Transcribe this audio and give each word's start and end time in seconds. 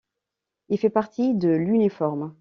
Il 0.69 0.79
fait 0.79 0.89
partie 0.89 1.35
de 1.35 1.49
l’uniforme. 1.49 2.33